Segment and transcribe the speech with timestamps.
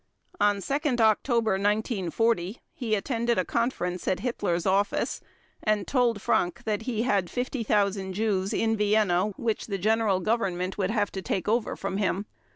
[0.39, 5.21] On 2 October 1940 he attended a conference at Hitler's office
[5.61, 10.89] and told Frank that he had 50,000 Jews in Vienna which the General Government would
[10.89, 12.25] have to take over from him.